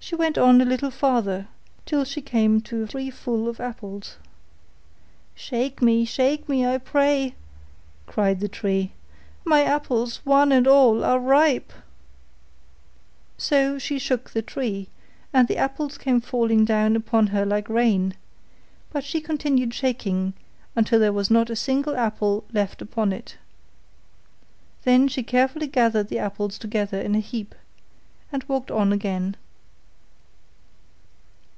She 0.00 0.14
went 0.16 0.36
on 0.36 0.60
a 0.60 0.66
little 0.66 0.90
farther, 0.90 1.48
till 1.86 2.04
she 2.04 2.20
came 2.20 2.60
to 2.62 2.84
a 2.84 2.86
tree 2.86 3.08
full 3.08 3.48
of 3.48 3.58
apples. 3.58 4.18
'Shake 5.34 5.80
me, 5.80 6.04
shake 6.04 6.46
me, 6.46 6.66
I 6.66 6.76
pray,' 6.76 7.34
cried 8.04 8.40
the 8.40 8.48
tree; 8.48 8.92
'my 9.46 9.62
apples, 9.62 10.16
one 10.22 10.52
and 10.52 10.66
all, 10.68 11.02
are 11.04 11.18
ripe.' 11.18 11.72
So 13.38 13.78
she 13.78 13.98
shook 13.98 14.28
the 14.28 14.42
tree, 14.42 14.90
and 15.32 15.48
the 15.48 15.56
apples 15.56 15.96
came 15.96 16.20
falling 16.20 16.66
down 16.66 16.96
upon 16.96 17.28
her 17.28 17.46
like 17.46 17.70
rain; 17.70 18.12
but 18.92 19.04
she 19.04 19.22
continued 19.22 19.72
shaking 19.72 20.34
until 20.76 21.00
there 21.00 21.14
was 21.14 21.30
not 21.30 21.48
a 21.48 21.56
single 21.56 21.96
apple 21.96 22.44
left 22.52 22.82
upon 22.82 23.10
it. 23.10 23.38
Then 24.82 25.08
she 25.08 25.22
carefully 25.22 25.66
gathered 25.66 26.08
the 26.08 26.18
apples 26.18 26.58
together 26.58 27.00
in 27.00 27.14
a 27.14 27.20
heap 27.20 27.54
and 28.30 28.44
walked 28.44 28.70
on 28.70 28.92
again. 28.92 29.36